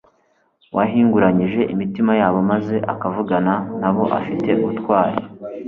wahinguranyije 0.75 1.61
imitima 1.73 2.11
yabo, 2.21 2.39
maze 2.51 2.75
akavugana 2.93 3.53
na 3.81 3.89
bo 3.93 4.03
afite 4.19 4.49
ubutware, 4.63 5.17